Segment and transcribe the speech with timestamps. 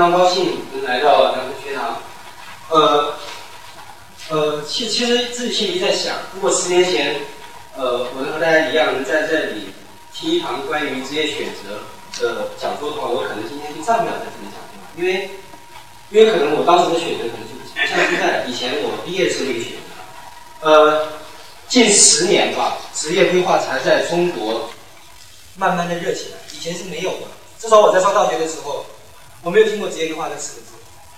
[0.00, 1.98] 非常高兴能来到南湖学堂。
[2.70, 3.12] 呃，
[4.30, 7.16] 呃，其其实自己心里在想，如果十年前，
[7.76, 9.74] 呃，我能和大家一样能在这里
[10.14, 11.82] 听一堂关于职业选择
[12.18, 14.56] 的讲座的话，我可能今天就站不了在这里讲，
[14.96, 15.28] 因为，
[16.08, 21.08] 因为可能我当时的选择可能就不像现在以前我毕业时那个选择，呃，
[21.68, 24.70] 近十年吧，职业规划才在中国
[25.56, 27.26] 慢慢的热起来，以前是没有的。
[27.58, 28.86] 至少我在上大学的时候，
[29.42, 30.72] 我没有听过职业规划这四个字。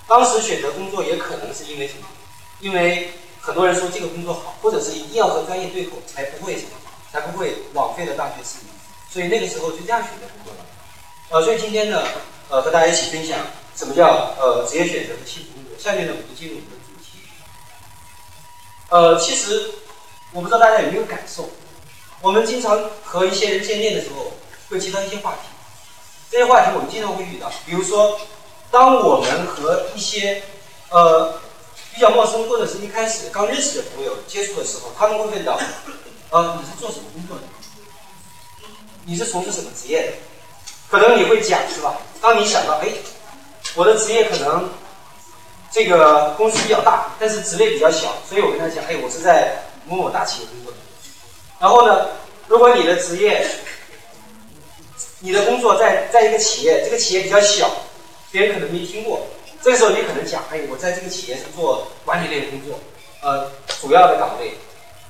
[0.06, 2.06] 当时选择工作也可能是因为什么？
[2.60, 6.70] 因为很多人说这个工作好，或者是一定要和专业对口，才不会什么，
[7.10, 8.74] 才不会枉费了大学四年。
[9.10, 10.60] 所以那个时候就这样选择工作的。
[11.30, 12.02] 呃，所以今天呢，
[12.48, 13.38] 呃，和大家一起分享
[13.74, 15.78] 什么叫呃职业选择和幸福工作。
[15.78, 17.18] 下面呢，我们就进入我们的主题。
[18.91, 19.70] 呃，其实
[20.32, 21.48] 我不知道大家有没有感受，
[22.20, 24.32] 我们经常和一些人见面的时候，
[24.69, 25.48] 会提到一些话题。
[26.33, 28.19] 这些话题我们经常会遇到，比如说，
[28.70, 30.42] 当我们和一些
[30.88, 31.34] 呃
[31.94, 35.60] 比较陌生或者是一开始刚认识的朋友接触的时候，他们会问到：
[36.30, 37.42] 呃，你是做什么工作的？
[39.05, 40.12] 你是从事什么职业的？
[40.88, 41.98] 可能你会讲是吧？
[42.22, 42.88] 当你想到，哎，
[43.75, 44.70] 我的职业可能
[45.70, 50.78] 这个公司比较大，但是职位比较小，所以我跟他讲，哎，我是在某某大企业工作的。
[51.60, 52.06] 然后呢，
[52.48, 53.47] 如果你的职业，
[55.25, 57.70] 你的工作在在一个企业，这个企业比较小，
[58.33, 59.25] 别人可能没听过。
[59.62, 62.81] 这个时候你可能讲，哎，我在这个企业是做管理类的工作，
[63.23, 63.48] 呃，
[63.81, 64.59] 主要的岗位，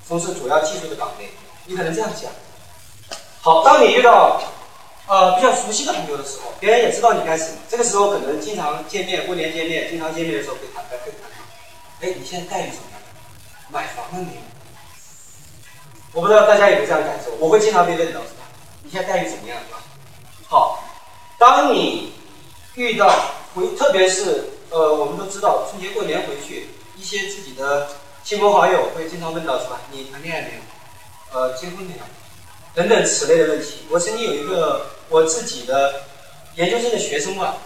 [0.07, 1.31] 从事主要技术的岗位，
[1.65, 2.31] 你可能这样讲。
[3.41, 4.43] 好，当你遇到
[5.09, 7.57] 呃比较熟悉的朋友的时候，别人也知道你干什么。
[7.71, 11.31] 这个时候可能经常见面，过年见面，经常见面的时候会谈，会谈。
[12.03, 13.01] 哎，你现在待遇怎么样？
[13.71, 14.41] 买房了没有？
[16.13, 18.21] 我不知道大家有没有这样感受，我会经常被问到，
[18.83, 19.79] 你现在待遇怎么样，是吧？
[20.53, 20.85] 好，
[21.39, 22.13] 当你
[22.75, 23.09] 遇到
[23.55, 27.89] 回，特别是呃，我们都知道春节过年回去，一些自己的
[28.23, 29.81] 亲朋好友会经常问到，是吧？
[29.91, 30.61] 你谈恋爱没有？
[31.33, 32.01] 呃，结婚没有？
[32.75, 33.87] 等等此类的问题。
[33.89, 36.03] 我曾经有一个我自己的
[36.57, 37.57] 研究生的学生吧，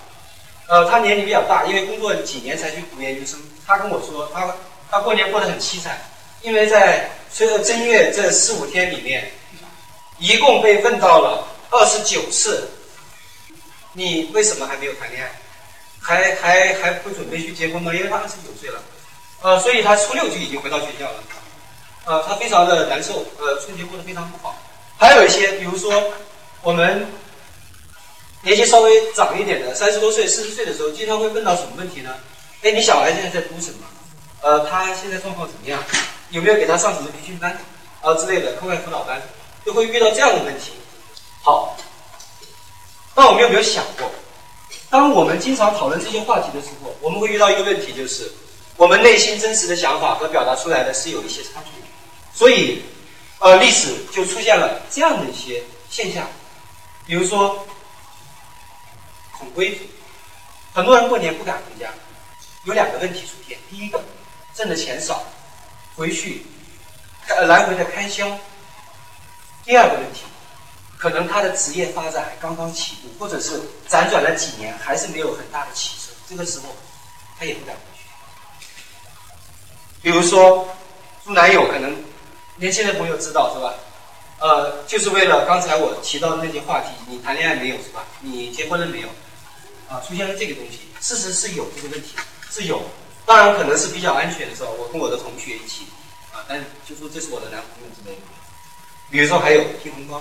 [0.69, 3.41] 呃，他年龄比较大，因为工作几年才去读研究生。
[3.67, 4.55] 他跟我说，他
[4.89, 5.99] 他过年过得很凄惨，
[6.41, 9.33] 因为在随着正月这四五天里面，
[10.21, 12.71] 一共被问到了二十九次。
[13.97, 15.33] 你为什么还没有谈恋爱？
[15.99, 17.93] 还还还不准备去结婚吗？
[17.95, 18.81] 因为他二十九岁了，
[19.41, 21.25] 呃，所以他初六就已经回到学校了，
[22.05, 24.55] 呃，他非常的难受，呃，春节过得非常不好。
[24.99, 26.13] 还有一些，比如说
[26.61, 27.07] 我们
[28.43, 32.15] 年纪稍微长一点的，三十多岁、四十岁的时候，经常会问到什么问题呢？
[32.63, 33.87] 哎，你小孩现在在读什么？
[34.43, 35.83] 呃，他现在状况怎么样？
[36.29, 37.59] 有没有给他上什么培训班
[38.03, 39.21] 啊之类的课外辅导班？
[39.65, 40.73] 就会遇到这样的问题。
[41.43, 41.77] 好。
[43.19, 44.13] 那我们有没有想过，
[44.91, 48.31] 当我们经常讨论这些话题的时候，我们会遇到一个问题，就是
[48.77, 51.71] 我们内心真实的想法和表达出来的是有一些差距，
[52.35, 52.83] 所以，
[53.39, 56.29] 呃，历史就出现了这样的一些现象，
[57.07, 57.67] 比如说
[59.33, 59.81] 恐归，
[60.75, 61.91] 很多人过年不敢回家，
[62.65, 63.99] 有两个问题出现，第一个
[64.55, 65.25] 挣的钱少，
[65.97, 66.45] 回去
[67.29, 68.27] 呃来回的开销；
[69.65, 70.21] 第二个问题。
[71.07, 76.11] 可能他的职业发展还刚刚起步，或者是辗转了几年，还是没有很大的起色。
[76.29, 76.75] 这个时候，
[77.39, 78.03] 他也不敢回去。
[80.03, 80.67] 比如说，
[81.25, 81.97] 猪男友，可能
[82.57, 83.75] 年轻的朋友知道是吧？
[84.41, 88.05] 呃，就是为了刚才我提到的那些话题，你谈恋爱没有是吧？
[88.21, 89.09] 你结婚了没有？
[89.89, 92.17] 啊，出现了这个东西，事实是有这个问题，
[92.51, 92.83] 是有。
[93.25, 95.87] 当然可能是比较安全的时候，我跟我的同学一起，
[96.33, 98.23] 啊，但就说这是我的男朋友之类的。
[99.11, 100.21] 比如说还有贴红包。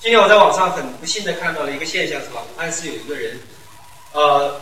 [0.00, 2.40] 今天我在网上很不幸的看到了一个现象，是吧？
[2.42, 3.36] 武汉市有一个人，
[4.12, 4.60] 呃，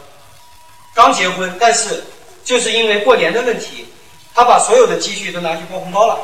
[0.95, 2.03] 刚结婚，但是
[2.43, 3.87] 就是因为过年的问题，
[4.35, 6.21] 他把所有的积蓄都拿去包红包了。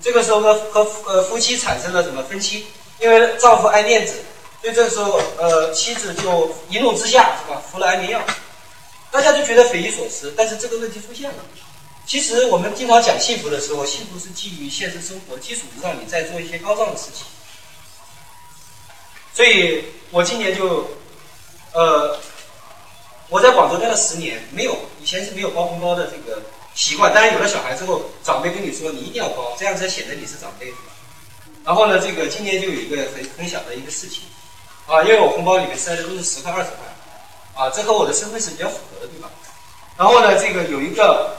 [0.00, 2.64] 这个时候呢，和呃夫妻产生了什么分歧？
[3.00, 4.14] 因为丈夫爱面子，
[4.62, 7.62] 所以这个时候呃妻子就一怒之下，是吧？
[7.70, 8.22] 服了安眠药。
[9.10, 11.36] 大家就觉得匪夷所思，但是这个问题出现了。
[12.06, 17.26] 其实我们经常讲幸福的时候，幸福是基于现实生活基础之上，你再做一些高尚的事情。
[19.34, 20.88] 所以我今年就，
[21.72, 22.16] 呃，
[23.28, 26.40] 我在广州待了十年，没有以前是没有包红包的这个
[26.72, 27.12] 习惯。
[27.12, 30.72] 当然有了小孩之后，长辈跟你说你一定要包，这样才显得你是长辈，
[31.64, 34.22] 然后呢，这个今年就有一个很很小的一个事情，
[34.86, 39.28] 啊，因为我红包里面塞的都是十块二十块，啊，这和我的身份是比较符合的，对吧？
[39.96, 41.36] 然后呢，这个有一个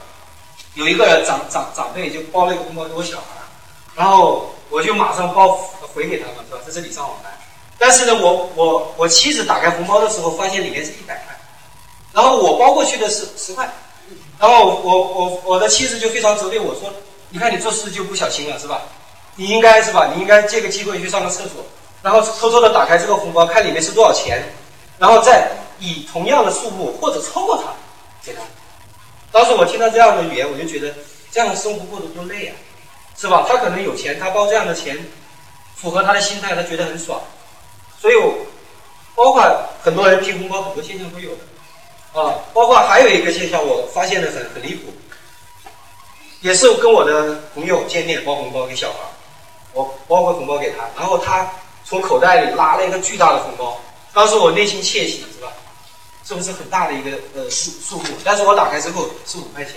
[0.74, 3.40] 有一个长长长辈就包了一个红包给我小孩，
[3.96, 5.56] 然后我就马上包
[5.94, 6.62] 回给他嘛，是吧？
[6.66, 7.32] 这是礼尚往来。
[7.78, 11.36] 但是呢，我我我妻子打开红包的时候，发现里面是一百块，
[12.14, 13.70] 然后我包过去的是十块，
[14.40, 16.92] 然后我我我的妻子就非常责备我说，
[17.30, 18.82] 你看你做事就不小心了是吧？
[19.36, 20.12] 你应该是吧？
[20.16, 21.66] 你应该借个机会去上个厕所，
[22.02, 24.42] 然后偷偷的打开这个红包，看里面是多少钱，
[24.98, 27.74] 然后再以同样的数目或者超过它
[28.24, 28.42] 给他。
[29.32, 30.94] 当时我听到这样的语言，我就觉得
[31.30, 32.56] 这样的生活过得多累啊，
[33.18, 33.46] 是吧？
[33.46, 34.98] 他可能有钱，他包这样的钱，
[35.76, 37.20] 符合他的心态，他觉得很爽。
[38.02, 38.34] 所以，我
[39.16, 39.44] 包括
[39.82, 42.36] 很多人拼红包，很多现象都有的啊。
[42.54, 44.94] 包括还有一个现象，我发现的很很离谱，
[46.42, 49.00] 也是跟我的朋友见面包红包给小孩。
[49.74, 51.50] 我包个红包给他，然后他
[51.84, 53.78] 从口袋里拉了一个巨大的红包，
[54.14, 55.52] 当时我内心窃喜，是吧？
[56.24, 58.06] 是不是很大的一个呃数数目？
[58.24, 59.74] 但是我打开之后是五块钱。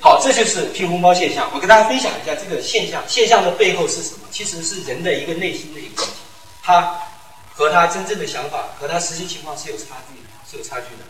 [0.00, 1.50] 好，这就是拼红包现象。
[1.54, 4.28] 我跟大家分享一下这个现象，现象的背后是什么？
[4.30, 6.16] 其实是人的一个内心的一个问题，
[6.62, 6.98] 他
[7.54, 11.04] 和他真正的想法和他实际情况是有差距的，是有差距的。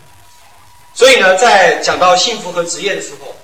[0.94, 3.34] 所以呢，在讲到幸福和职业的时候。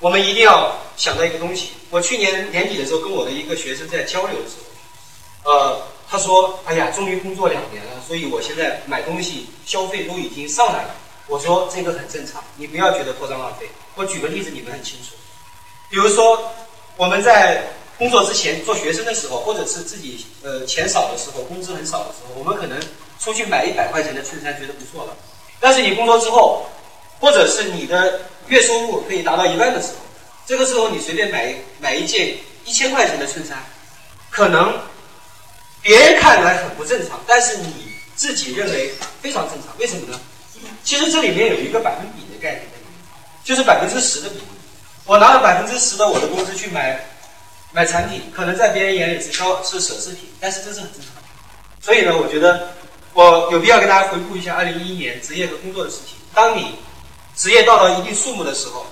[0.00, 1.68] 我们一定要想到一个东西。
[1.88, 4.56] 我去年年底的时候，跟我的一个学生在交流的时
[5.44, 10.96] 候，呃，他说：“哎呀，终于工作两年了，所以我现在买东西消费都已经上来了。”
[11.28, 15.14] 我说：“这个很正常，你不要觉得铺张浪费。”我举个例子，你们很清楚。
[15.90, 16.52] 比如说，
[16.96, 17.62] 我们在
[17.98, 22.80] 工作之前做学生的时候，或者是自己呃钱少的时候，工资很少的时候，我们可能
[23.18, 25.16] 出去买一百块钱的衬衫，觉得不错了。
[25.60, 26.66] 但是你工作之后，
[27.20, 28.20] 或者是你的。
[28.48, 29.94] 月收入可以达到一万的时候，
[30.44, 33.64] 这个时候你随便买买一件一千块钱的衬衫，
[34.30, 34.76] 可能
[35.80, 37.86] 别人看来很不正常，但是你
[38.16, 38.92] 自己认为
[39.22, 39.72] 非常正常。
[39.78, 40.20] 为什么呢？
[40.82, 42.66] 其实这里面有一个百分比的概念，
[43.44, 44.44] 就是百分之十的比例。
[45.04, 47.04] 我拿了百分之十的我的工资去买
[47.72, 51.22] 买产品，可能在别人眼里是消是奢侈品，但是这是很正常的。
[51.80, 52.68] 所以呢，我觉得
[53.12, 56.16] 我有必要跟大家回顾一下二零一一年职业和工作的事情。
[56.32, 56.76] 当你
[57.34, 58.86] 职业到了一定数目的时候，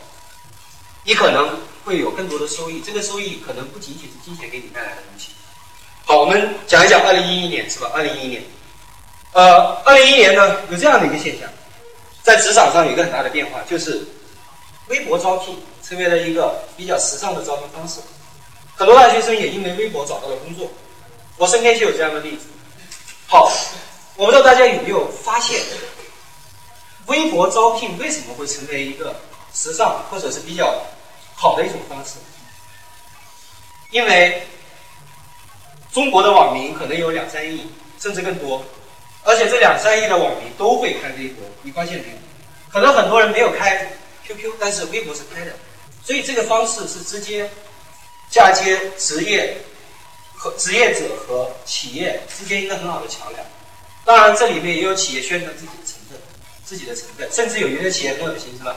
[1.04, 2.82] 你可能会有更多的收益。
[2.84, 5.28] 这个收益可能不仅仅是金钱给你带来的东西。
[6.04, 7.90] 好，我们讲一讲二零一一年，是吧？
[7.94, 8.42] 二零一一年，
[9.32, 11.48] 呃，二零一一年呢，有这样的一个现象，
[12.22, 14.04] 在职场上有一个很大的变化，就是
[14.90, 18.00] 微博招聘成为了一个比较时尚的招聘方式。
[18.76, 20.68] 很多大学生也因为微博找到了工作。
[21.36, 22.48] 我身边就有这样的例子。
[23.26, 23.50] 好，
[24.16, 25.58] 我不知道大家有没有发现。
[27.06, 29.14] 微博招聘为什么会成为一个
[29.54, 30.84] 时尚或者是比较
[31.34, 32.18] 好的一种方式？
[33.90, 34.46] 因为
[35.92, 37.66] 中国的网民可能有两三亿，
[37.98, 38.64] 甚至更多，
[39.24, 42.18] 而且这两三亿的网民都会开微博，你发现没有？
[42.70, 43.90] 可能很多人没有开
[44.34, 45.52] QQ，但是微博是开的，
[46.04, 47.50] 所以这个方式是直接
[48.30, 49.56] 嫁接职业
[50.34, 53.44] 和职业者和企业之间一个很好的桥梁。
[54.04, 56.18] 当然，这里面也有企业宣传自己的成分。
[56.64, 58.76] 自己的成分，甚至有一些企业很有心，是吧？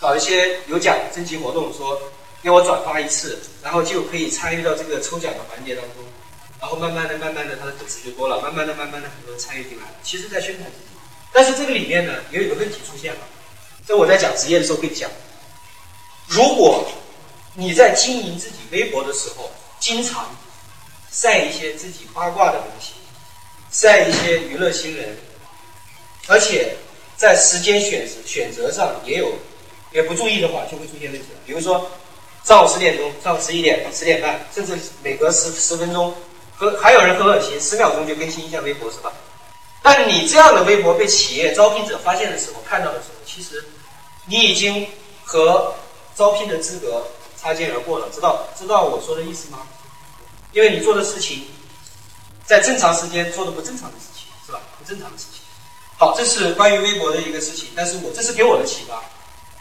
[0.00, 2.00] 搞一些有奖征集活动，说
[2.42, 6.02] 给我转发一次，然后就可以参与到这个抽奖的环节当中，
[6.60, 9.94] 然后慢慢的、慢慢的，他的粉丝就多了，慢慢的、慢慢的，很多人参与进来了。
[10.02, 10.98] 其实，在宣传自己，
[11.32, 13.20] 但是这个里面呢，也有个问题出现了。
[13.88, 15.10] 这我在讲职业的时候会讲，
[16.26, 16.86] 如果
[17.54, 20.36] 你在经营自己微博的时候，经常
[21.10, 22.92] 晒一些自己八卦的东西，
[23.72, 25.16] 晒一些娱乐新闻，
[26.28, 26.76] 而且。
[27.16, 29.32] 在时间选择选择上也有，
[29.90, 31.26] 也不注意的话就会出现问题。
[31.44, 31.90] 比如说，
[32.44, 36.14] 上午十点钟、上午十一点、十点半，甚至每隔十十分钟，
[36.54, 39.12] 和还有人很恶心，十秒钟就更新一下微博，是吧？
[39.82, 43.64] 但你这样的微博被企业招聘者发现的时候，看到的时候，其实
[44.28, 44.86] 你已经
[45.24, 45.74] 和
[46.14, 47.02] 招聘的资格
[47.36, 48.08] 擦肩而过了。
[48.14, 49.66] 知道知道我说的意思吗？
[50.52, 51.46] 因为你做的事情，
[52.44, 54.60] 在正常时间做的不正常的事情，是吧？
[54.78, 55.40] 不正常的事情。
[55.96, 58.96] 好，这是关于微博的一个事情，但是我这是给我的启发，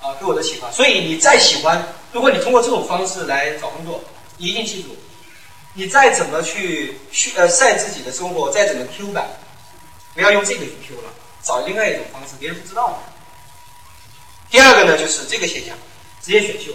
[0.07, 0.71] 啊，给我的启发。
[0.71, 4.01] 所以你再喜欢，如果你通过这种方式来找工作，
[4.37, 4.95] 你一定记住，
[5.73, 9.27] 你再怎么去去呃晒自己的生活，再怎么 Q 版，
[10.13, 11.09] 不要用这个去 Q 了，
[11.43, 12.95] 找另外一种方式，别人不知道的。
[14.49, 15.75] 第二个呢，就是这个现象，
[16.21, 16.71] 职业选秀，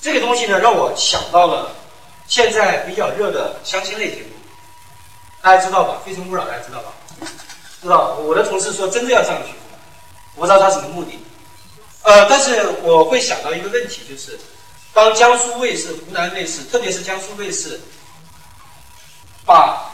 [0.00, 1.74] 这个东西呢，让我想到了
[2.26, 4.28] 现在比较热的相亲类节目，
[5.42, 6.00] 大家知道吧？
[6.06, 6.92] 《非诚勿扰》，大家知道吧？
[7.82, 9.52] 知道我的同事说真的要上去，
[10.36, 11.18] 我不知道他什么目的，
[12.02, 14.38] 呃，但是我会想到一个问题，就是
[14.94, 17.80] 当江苏卫视、湖南卫视，特别是江苏卫视，
[19.44, 19.92] 把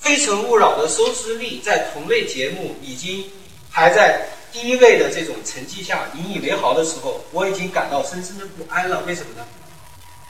[0.04, 3.24] 《非诚勿扰》的收视率在同类节目已经
[3.72, 9.00] 排在第一位的这种成绩下引以为豪的时候，我已经感到深深的不安了。
[9.06, 9.46] 为什么呢？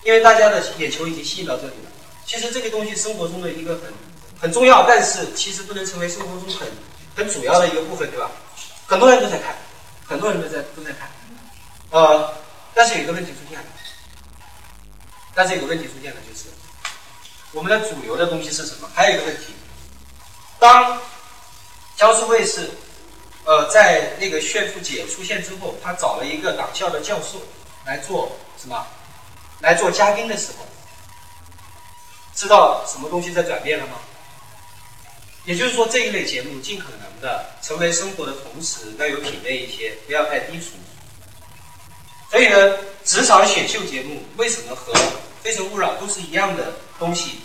[0.04, 1.90] 因为大家的眼球已经吸引到这里了。
[2.26, 3.92] 其实这个东西生活中的一个很
[4.40, 6.68] 很重要，但是其实不能成为生活中很。
[7.16, 8.30] 很主要的一个部分，对吧？
[8.86, 9.54] 很多人都在看，
[10.06, 11.10] 很多人都在都在看，
[11.90, 12.32] 呃，
[12.72, 13.66] 但是有一个问题出现了，
[15.34, 16.46] 但是有个问题出现了，就是
[17.52, 18.88] 我们的主流的东西是什么？
[18.94, 19.52] 还有一个问题，
[20.60, 21.00] 当
[21.96, 22.70] 江苏卫视，
[23.50, 27.42] 呃，在那个炫富姐出现之后，他找了一个党校的教授
[27.84, 28.86] 来做什么？
[29.58, 30.64] 来做嘉宾的时候，
[32.32, 33.94] 知道什么东西在转变了吗？
[35.44, 40.76] 也就是说，这一类节目尽可能的成为生活的同时要有品味一些，不要太低俗。
[42.30, 44.92] 所以呢，职场选秀节目为什么和
[45.42, 47.40] 《非诚勿扰》都是一样的东西，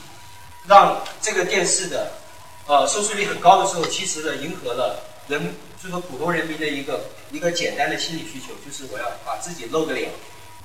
[0.68, 2.12] 让这个电视的
[2.68, 10.10] 呃收视率很高的时候，其实呢，迎合了人，就说普通人民的一个一个简单的心理需求，就是我要把自己露个脸，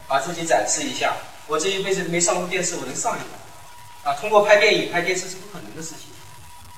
[0.09, 1.15] 把自己展示一下。
[1.47, 4.11] 我这一辈子没上过电视，我能上一个？
[4.11, 6.09] 啊，通过拍电影、拍电视是不可能的事情。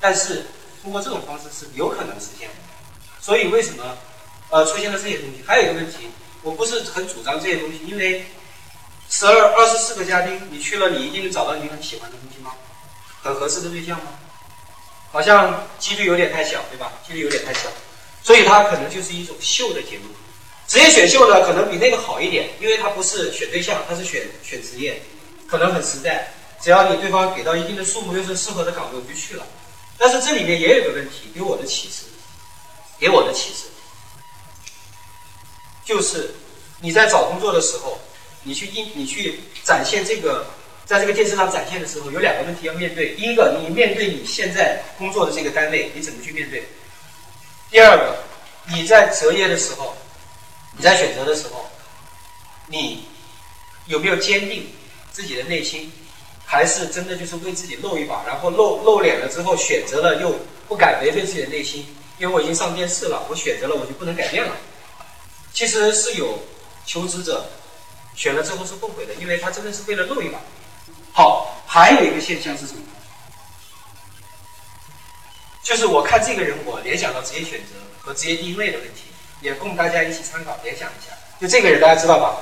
[0.00, 0.46] 但是
[0.82, 2.54] 通过这种方式是有可能实现的。
[3.20, 3.96] 所以为什么
[4.50, 5.44] 呃出现了这些东西？
[5.46, 6.08] 还有一个问题，
[6.42, 8.24] 我不是很主张这些东西，因为
[9.08, 12.54] 十二二十四个嘉宾，你去了，你一定能找到你很喜欢的东西吗？
[13.22, 14.18] 很合适的对象吗？
[15.12, 16.90] 好像几率有点太小，对吧？
[17.06, 17.68] 几率有点太小，
[18.22, 20.04] 所以它可能就是一种秀的节目。
[20.68, 25.02] 职业选秀呢，可能比那个好一点，因为它不是选对象，它是选选职业，
[25.46, 26.32] 可能很实在。
[26.62, 29.44] 只要你对方给到一定的数目，又是适合的岗位，我就去了。
[29.98, 32.04] 但是这里面也有个问题，给我的启示，
[32.98, 33.64] 给我的启示，
[35.84, 36.30] 就是
[36.80, 38.00] 你在找工作的时候，
[38.44, 40.46] 你去应你去展现这个，
[40.86, 43.14] 在这个电视上展现的时候，有两个问题要面对。
[43.16, 46.64] 第一个，你面对你现在工作的这个单位，你怎么去面对？
[47.72, 48.16] 第二个，
[48.68, 49.96] 你在择业的时候。
[50.74, 51.66] 你在选择的时候，
[52.66, 53.06] 你
[53.84, 54.70] 有没有坚定
[55.10, 55.92] 自己的内心，
[56.46, 60.34] 还是真的就是为自己露一把，然后露露脸了之后选择了又
[60.68, 61.94] 不敢违背自己的内心？
[62.18, 64.56] 因为我已经上电视了，我选择了我就不能改变了。
[65.52, 66.38] 其实是有
[66.86, 67.50] 求职者
[68.14, 70.38] 选了之后是后悔的，因为他真的是为了露一把。
[71.12, 72.80] 好，还有一个现象是什么？
[75.62, 79.04] 就是我看这个人，我联想到职业选择和职业定位的问题。
[79.40, 82.36] 也供大家一起参考联想一下，就这个人大家知道吧？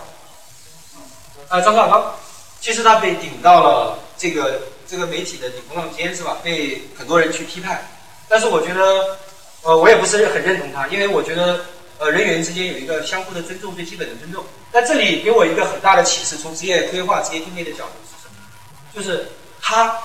[1.49, 2.15] 啊，张绍刚，
[2.61, 6.37] 其实他被顶到了这个这个媒体的顶峰浪尖是吧？
[6.43, 7.89] 被很多人去批判，
[8.29, 9.17] 但是我觉得，
[9.63, 11.65] 呃，我也不是很认同他，因为我觉得，
[11.97, 14.45] 呃，人与人之间有一个相互的尊重，最基本的尊重。
[14.71, 18.37] 但这里给我一个很大的启示，从职业规划、职业定位的角度是什么？
[18.95, 19.27] 就是
[19.63, 19.99] 他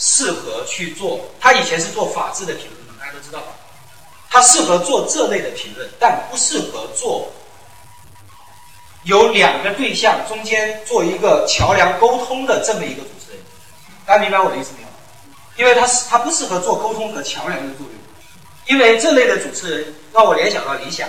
[0.00, 3.48] 适合去做，他以前是做法治的评论，大家都知道吧？
[4.30, 7.30] 他适合做这类的评论，但不适合做
[9.04, 13.40] 有两个对象中间做一个桥梁沟通的这么一个主持人。
[14.06, 14.88] 大家明白我的意思没有？
[15.56, 17.94] 因为他是他不适合做沟通和桥梁的作用。
[18.66, 21.06] 因为这类的主持人让我联想到理想。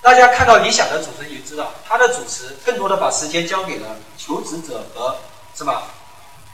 [0.00, 5.14] 大家看到理想的主持人，就知道他的主持更多的把时间交给了求职者和
[5.54, 5.88] 是吧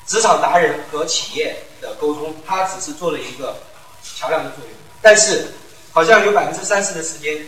[0.07, 3.57] 职场达人和企业的沟通，他只是做了一个
[4.03, 4.73] 桥梁的作用。
[5.01, 5.53] 但是。
[5.95, 7.47] 好像有百分之三十的时间，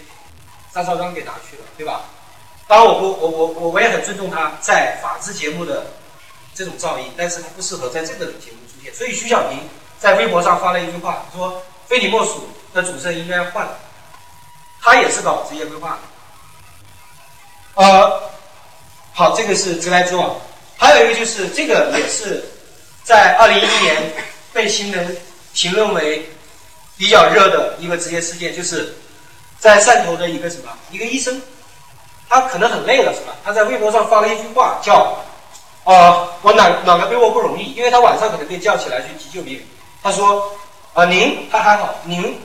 [0.73, 2.03] 张绍刚给拿去了，对吧？
[2.69, 5.89] 当然，我不，我我我我也很尊重他在法制节目的
[6.55, 8.95] 这种造诣，但是他不适合在这个节目出现。
[8.95, 9.59] 所以徐小平
[9.99, 13.77] 在微博上发了一句话，说“非你莫属”的主持人应该换了。
[14.81, 15.99] 他也是搞职业规划
[17.75, 17.83] 的。
[17.83, 18.31] 呃，
[19.13, 20.37] 好，这个是直来直往。
[20.77, 22.45] 还有一个就是这个也是
[23.05, 24.13] 在二零一一年
[24.53, 25.17] 被新闻
[25.53, 26.31] 评论为。
[26.99, 28.95] 比较热的一个职业事件，就是
[29.59, 31.43] 在汕头的一个什么一个医生，
[32.27, 33.35] 他可能很累了，是吧？
[33.45, 35.23] 他在微博上发了一句话，叫
[35.85, 39.63] “啊，我哪哪个被窝不容易”，因为他晚上可能被叫起来去急救别人。
[40.03, 40.51] 他说
[40.95, 42.41] ：“啊，您他还好，您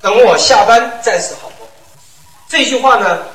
[0.00, 1.68] 等我下班再是好不？”
[2.48, 3.26] 这句话呢，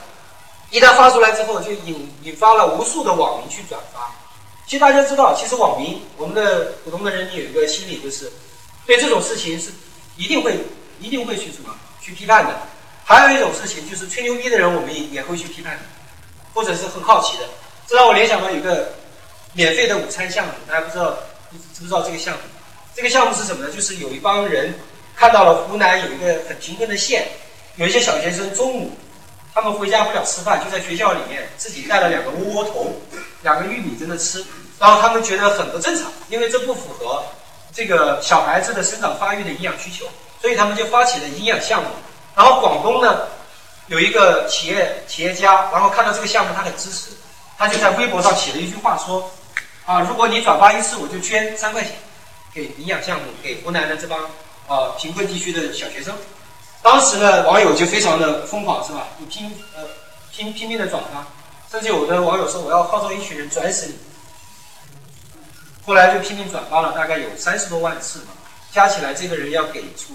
[0.72, 4.12] 一旦发出来之后，就引引发了无数的网民去转发。
[4.66, 8.32] 其实大家知道，其实网民我们的普通的人民有一个心理，就是
[8.86, 9.70] 对这种事情是。
[10.18, 10.54] 一定会
[11.00, 12.54] 一定会去什么去批判的，
[13.06, 15.84] 还有一种事情就是吹牛逼的人，我们也也会去批判的，
[16.54, 17.46] 或者是很好奇的。
[17.88, 18.94] 这让我联想到一个
[19.54, 21.12] 免费的午餐项目，大家不知道
[21.74, 22.42] 知不知道这个项目？
[22.94, 23.74] 这个项目是什么呢？
[23.74, 24.75] 就是有一帮人
[25.16, 27.30] 看到了湖南有一个很贫困的县，
[27.78, 28.92] 有一些小学生中午
[29.53, 32.96] 他们回家不了吃饭，就在学校里面自己带了两个窝窝头，
[33.41, 34.46] 两个玉米在那吃，
[34.79, 37.24] 然后他们觉得很不正常，因为这不符合。
[37.74, 40.05] 这个小孩子的生长发育的营养需求，
[40.41, 41.88] 所以他们就发起了营养项目。
[42.36, 43.27] 然后广东呢，
[43.88, 47.12] 有一个企业企业家，然后看到这个项目，他很支持，
[47.58, 49.31] 他就在微博上写了一句话说
[49.86, 51.93] ：“啊，如果你转发一次，我就捐三块钱
[52.53, 54.20] 给营养项目，给湖南的这帮
[54.67, 56.13] 呃贫困地区的小学生。”
[56.84, 59.08] 当时呢，网友就非常的疯狂，是吧？
[59.18, 59.84] 你拼呃
[60.32, 61.26] 拼拼命的转发，
[61.70, 63.96] 甚至有的网友说我要号召一群人转死你。
[65.86, 68.28] 后来就拼命转发了，大概有三十多万次嘛，
[68.72, 70.14] 加起来这个人要给出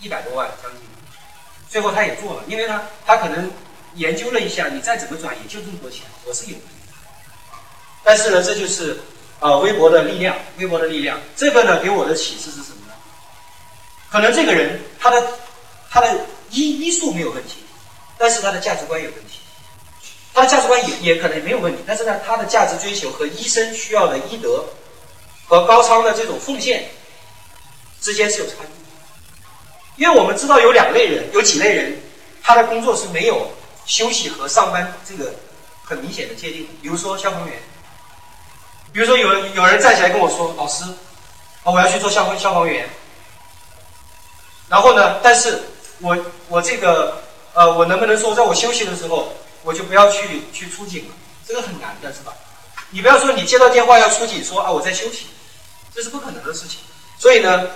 [0.00, 0.80] 一百多万将近。
[1.68, 3.50] 最后他也做了，因为他他可能
[3.94, 6.62] 研究了一下，你再怎么转也就这么多钱，我是有的。
[8.04, 8.98] 但是呢，这就是
[9.40, 11.18] 啊微博的力量，微博的力量。
[11.36, 12.94] 这个呢给我的启示是什么呢？
[14.10, 15.22] 可能这个人他的
[15.92, 16.08] 他的
[16.50, 17.58] 医医术没有问题，
[18.16, 19.40] 但是他的价值观有问题。
[20.32, 24.64] 他的价值观也也可能没有问题，但是呢他的价值追求和医生需要的医德。
[25.44, 26.88] 和高超的这种奉献
[28.00, 32.00] 之间是有差距，因为我们知道有两类人，有几类人，
[32.42, 33.50] 他的工作是没有
[33.84, 35.34] 休息和上班这个
[35.84, 36.66] 很明显的界定。
[36.80, 37.58] 比如说消防员，
[38.94, 40.84] 比如说有有人站起来跟我说：“老师，
[41.64, 42.88] 啊，我要去做消防消防员。”
[44.70, 45.60] 然后呢，但是
[46.02, 46.18] 我
[46.48, 47.22] 我这个
[47.54, 49.32] 呃，我能不能说在我休息的时候，
[49.62, 51.14] 我就不要去去出警了？
[51.46, 52.34] 这个很难的，是吧？
[52.90, 55.26] 你不要说你接到电话要出警，说啊我在休息。
[55.94, 56.78] 这是不可能的事情，
[57.18, 57.68] 所以呢，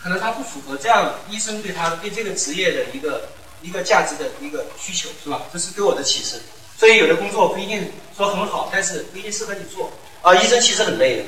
[0.00, 3.28] 可能他不符合这样医生对他对这个职业的一个
[3.60, 5.42] 一个价值的一个需求，是吧？
[5.52, 6.40] 这是给我的启示。
[6.78, 9.90] 所以有的工作不一定说很好，但是不一定适合你做
[10.22, 10.32] 啊。
[10.36, 11.24] 医生其实很累的。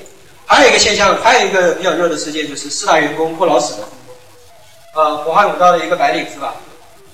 [0.46, 3.88] 还有一个现象，还有一个比较热的事件，就是四大员工不老死的。
[4.94, 6.54] 呃，武汉五道的一个白领是吧？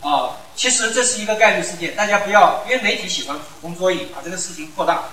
[0.00, 5.04] 啊，其实这是一个概率事件，大家不要因为媒体喜欢捕风捉影，把这个事情扩大，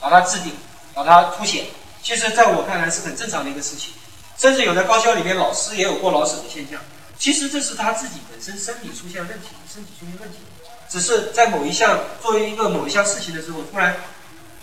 [0.00, 0.52] 把它置顶，
[0.94, 1.64] 把它凸显。
[2.02, 3.92] 其实，在我看来是很正常的一个事情，
[4.38, 6.80] 甚至有的高校里面老师也有过劳死的现象。
[7.18, 10.38] 其实这是他自己本身身体出现问题，身体出现问题，
[10.88, 13.96] 只是在某一项作为一个某一项事情的时候，突然，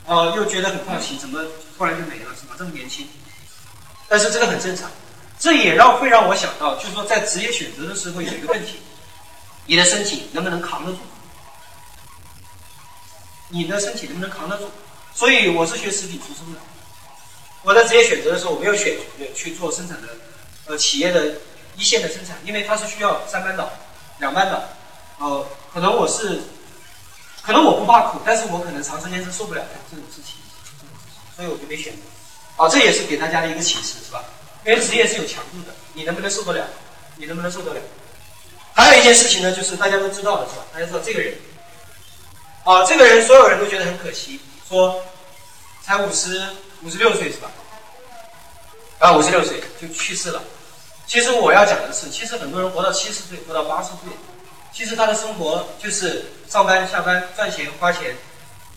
[0.06, 1.44] 呃，又觉得很好奇，怎么
[1.78, 2.56] 突然就没了，是吧？
[2.58, 3.08] 这么年轻，
[4.08, 4.90] 但是这个很正常。
[5.44, 8.80] 这也让会让我想到，就是说在职业选择的时候有一个问题，
[9.68, 11.00] 你的身体能不能扛得住？
[13.50, 14.72] 你的身体能不能扛得住？
[15.14, 16.60] 所以我是学食品出身的。
[17.62, 18.96] 我在职业选择的时候，我没有选
[19.36, 20.08] 去做生产的，
[20.68, 21.34] 呃，企业的
[21.76, 23.70] 一线的生产，因为它是需要三班倒、
[24.20, 24.64] 两班倒，
[25.18, 26.40] 呃，可能我是，
[27.42, 30.38] 可能我不怕苦，但是我可能长时间是受不了这种事情，
[31.36, 32.64] 所以我就没选择。
[32.64, 34.24] 啊，这也是给大家的一个启示，是吧？
[34.66, 36.68] 因为职业是有强度的，你能不能受得了？
[37.18, 37.82] 你能不能受得了？
[38.74, 40.66] 还有一件事情呢，就是大家都知道的是吧？
[40.74, 41.36] 大家知道这个人，
[42.64, 45.04] 啊，这个人所有人都觉得很可惜，说
[45.84, 46.42] 才五十。
[46.86, 47.50] 五十六岁是吧？
[49.00, 50.44] 啊，五十六岁就去世了。
[51.08, 54.12] 其实我要讲的是，其实很多人活到七十岁，活到八十岁，
[54.74, 58.18] 其实他的生活就是上班、下班、赚钱、花钱，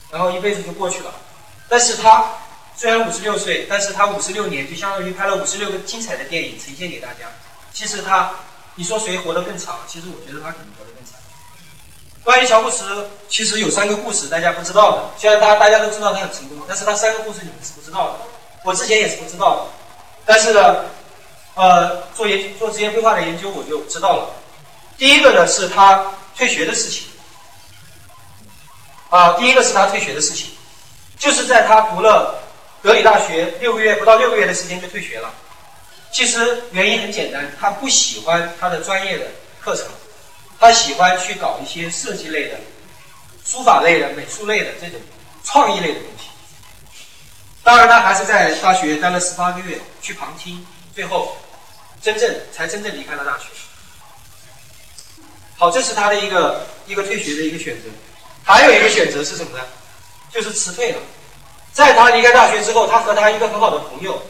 [0.09, 1.13] 然后一辈子就过去了。
[1.69, 2.31] 但是他
[2.77, 7.31] 虽然五十六岁，但是他五十六年就相当于拍了五十六个精彩的电影呈现给大家。
[7.73, 8.31] 其实他，
[8.75, 9.79] 你说谁活得更长？
[9.87, 11.19] 其实我觉得他可能活得更长。
[12.23, 15.11] 关于乔布斯，其实有三个故事大家不知道的。
[15.19, 18.19] 虽然大大家都知道他很成功，但是他三个故事你们是不知道的。
[18.63, 19.63] 我之前也是不知道的，
[20.25, 20.85] 但是呢，
[21.55, 24.31] 呃，做研做职业规划的研究我就知道了。
[24.99, 27.07] 第一个呢是他退学的事情，
[29.09, 30.51] 啊，第一个是他退学的事情，
[31.19, 32.43] 就是在他读了
[32.87, 35.35] 德里大学六个月不到六个月的时间就退学了。
[36.13, 39.27] 其实原因很简单，他不喜欢他的专业的
[39.61, 39.87] 课程。
[40.61, 42.61] 他喜欢去搞一些设计类的、
[43.45, 45.01] 书法类的、美术类的这种
[45.43, 46.29] 创意类的东西。
[47.65, 51.37] 当然，他还是在大学待了十八个月去旁听，最后
[52.01, 53.47] 真正才真正离开了大学。
[55.57, 57.89] 好，这是他的一个一个退学的一个选择。
[58.45, 59.65] 还有一个选择是什么呢？
[60.33, 60.99] 就是辞退了。
[61.77, 64.23] 在他离开大学之后，他和他一个很好的朋友，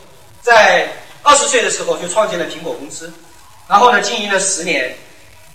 [0.43, 0.89] 在
[1.23, 3.13] 二十岁的时候就创建了苹果公司，
[3.69, 4.97] 然后呢，经营了十年。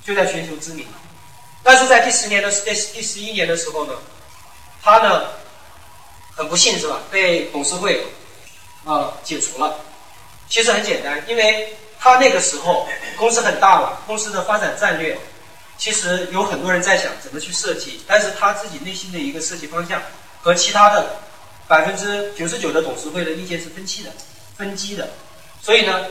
[0.04, 0.84] 就在全球知名，
[1.62, 3.94] 但是在第十年的第第十一年的时候呢，
[4.82, 5.26] 他呢
[6.36, 6.98] 很不幸是吧？
[7.12, 8.04] 被董事会
[8.84, 9.76] 啊解除了。
[10.50, 15.16] 其实很简单，因为他那个时候公司很大了，公司的发展战略
[15.78, 20.02] 其实有很多人在想怎么去设计，但是他自己内心的一个设计方向
[20.42, 21.20] 和其他的
[21.72, 24.12] 百分之九十九的董事会的意见是分歧的、
[24.58, 25.10] 分歧的，
[25.62, 26.06] 所以呢，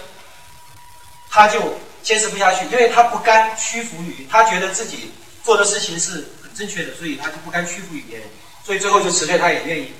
[1.28, 1.60] 他就。
[2.02, 5.12] 坚持不下去，因为他不甘屈服于，他觉得自己
[5.44, 8.26] 做的事情是很正确的，所以他就不甘屈服于别人，
[8.64, 9.92] 所以最后就辞退，他也愿意。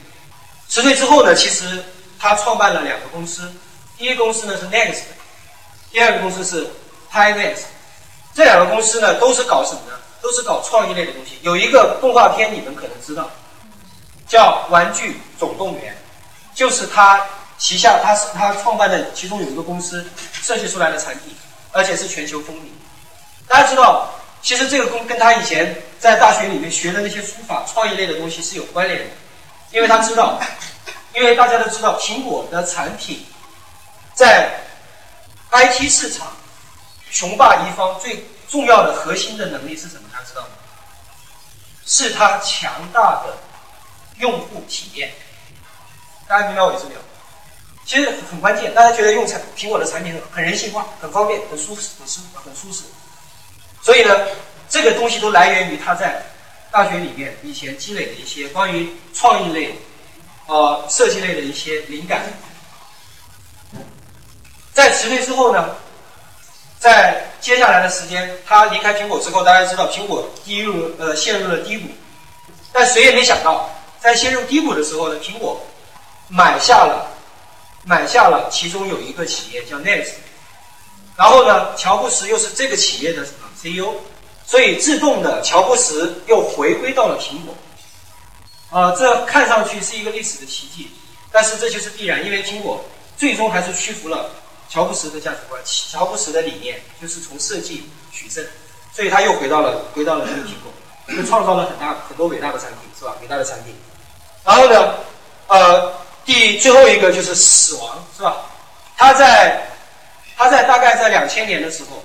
[0.67, 1.85] 辞退之后呢，其实
[2.19, 3.53] 他创办了两个公司，
[3.99, 5.03] 第一个公司呢是 Next，
[5.93, 6.67] 第二个公司是
[7.13, 7.59] Timex，
[8.35, 9.99] 这两个公司呢都是搞什么呢？
[10.23, 11.33] 都是搞创意类的东西。
[11.43, 13.31] 有一个动画片你们可能知道，
[14.31, 15.93] 叫《玩具总动员》，
[16.57, 17.21] 就是他
[17.59, 20.09] 旗下，他是他创办的其中有一个公司
[20.41, 21.37] 设计出来的产品。
[21.73, 22.63] 而且是全球风靡。
[23.47, 24.11] 大家知道，
[24.43, 29.07] 其实这个跟跟他以前在大学里面学的那些书法、创意类的东西是有关联的，
[29.71, 30.41] 因为他知道，
[31.15, 33.25] 因为大家都知道，苹果的产品
[34.15, 34.51] 在
[35.53, 36.27] IT 市场
[37.09, 40.09] 雄霸一方最重要的核心的能力是什么？
[40.13, 40.49] 大家知道吗？
[41.87, 43.37] 是它强大的
[44.21, 45.11] 用户体验。
[46.29, 47.01] 大家明白我意思没有？
[47.85, 52.85] 其实很关键，大家觉得用产苹果的产品很人性化、很方便、很舒适、很舒服很舒适。
[53.83, 54.15] 所以呢，
[54.69, 56.23] 这个东西都来源于他在
[56.71, 59.75] 大学里面以前积累的一些关于创意类、
[60.47, 62.23] 呃设计类的一些灵感。
[64.73, 65.75] 在辞退之后呢，
[66.79, 71.89] 在接下来的时间，他离开苹果之后，大家知道苹果低入呃陷入了低谷，
[72.73, 73.69] 但谁也没想到，
[74.03, 75.61] 在陷入低谷的时候呢，苹果
[76.29, 77.07] 买下了。
[77.83, 80.07] 买下了其中有一个企业叫 Net，
[81.17, 83.95] 然后呢，乔布斯又是这个企业的什么 CEO，
[84.47, 87.55] 所以自动的乔布斯又回归到了苹果，
[88.69, 90.91] 呃，这看上去是一个历史的奇迹，
[91.33, 92.85] 但是这就是必然，因为苹果
[93.17, 94.31] 最终还是屈服了
[94.69, 98.45] 乔布斯的价值观，乔布斯的理念就是从设计取胜，
[98.93, 103.17] 所以他又回到了回到了这个苹果，就创造了很大很多伟大的产品，是吧？
[103.23, 103.75] 伟大的产品，
[104.51, 104.95] 然后呢，
[105.47, 106.01] 呃。
[106.23, 108.37] 第最后一个就是死亡，是吧？
[108.97, 109.69] 他在
[110.37, 112.05] 他在大概在两千年的时候，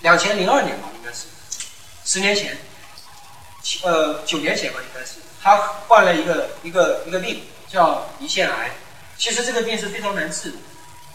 [0.00, 1.28] 两千零二年吧，应该是
[2.04, 2.58] 十年前，
[3.84, 8.70] 呃九年前吧，应该是他患了一个一个一个病，叫胰腺癌。
[9.16, 10.56] 其实这个病是非常难治的，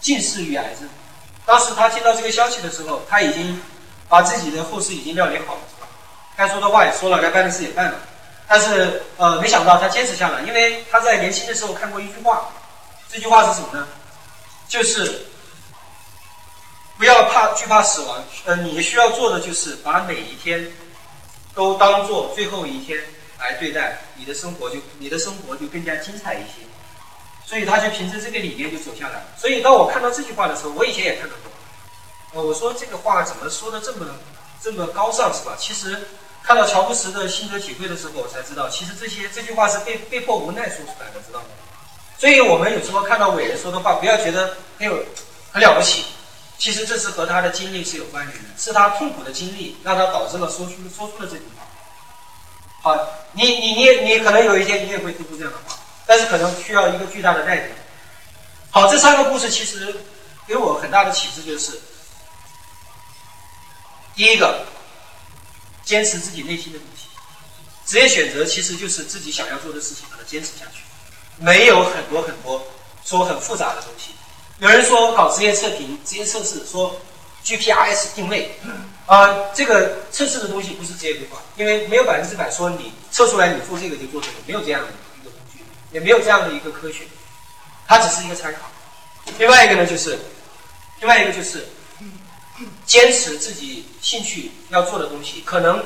[0.00, 0.88] 近似于癌症。
[1.44, 3.62] 当时他听到这个消息的时候，他已经
[4.08, 5.86] 把自己的后事已经料理好了，是吧？
[6.36, 8.00] 该说的话也说了，该办的事也办了。
[8.50, 12.48] 但是，呃，没想到他坚持下来，因为他在年轻的时候看过一句话，
[13.06, 13.86] 这句话是什么呢？
[14.66, 15.26] 就是
[16.96, 20.66] 不要怕惧怕死亡，呃，你需要做的就是把每一天
[21.54, 22.98] 都当做最后一天
[23.38, 26.66] 来对待，你的生活就你的生活就更加精彩一些。
[27.44, 29.26] 所以他就凭着这个理念就走下来。
[29.36, 34.06] 所以当我看到这句话的时候，我以前也看到过，呃，我说这个话怎么说的这么
[34.62, 35.54] 这么高尚是吧？
[35.58, 36.08] 其实。
[36.48, 41.46] 看到乔布斯的心得体会的时候，我才知道，其实这些这句话是被被迫无奈说出来的，知道吗？
[42.16, 45.04] 所以我们有时候看到伟人说的话，不要觉得很有
[45.52, 46.06] 很了不起，
[46.56, 51.66] 其实这是和他的经历是有关联的，是他痛苦的经历让他导致了说出说出了这句话。
[52.80, 52.96] 好，
[53.32, 57.64] 你你你你可能有一天你也会说出这样的话，但是可能需要一个巨大的代价。
[58.70, 59.94] 好，这三个故事其实
[60.46, 61.78] 给我很大的启示，就是
[64.14, 64.64] 第一个。
[65.88, 67.06] 坚持自己内心的东西，
[67.86, 70.82] 职业选择其实就是自己想要做的事情，把它坚持下去。
[71.38, 72.62] 没有很多很多
[73.06, 74.10] 说很复杂的东西。
[74.58, 77.00] 有人说搞职业测评、职业测试，说
[77.42, 78.54] GPRS 定位，
[79.06, 87.04] 啊，这个测试的东西不是职业规划，因为没有百分之百说你测出来你做这个就做这个，没有这样的一个工具，也没有这样的一个科学，
[87.86, 88.70] 它只是一个参考。
[89.38, 90.18] 另外一个呢，就是
[91.00, 91.66] 另外一个就是。
[92.86, 95.82] 坚持自己兴趣要做的东西，可能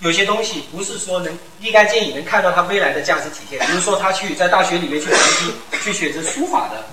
[0.00, 3.58] 有些东西不是说能立竿见影能看到它未来的价值体现。
[3.66, 5.52] 比如说，他去在大学里面去学
[5.82, 6.84] 去选择书法的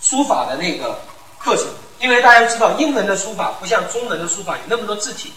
[0.00, 1.00] 书法的那个
[1.38, 1.66] 课程，
[2.00, 5.32] 因为大家知道，英文的书法不像中文的书法有那么多字体，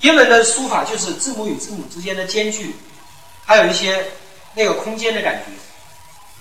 [0.00, 2.74] 英文的书法就是字母与字母之间的间距，
[3.44, 4.12] 还有一些
[4.54, 5.52] 那个空间的感觉，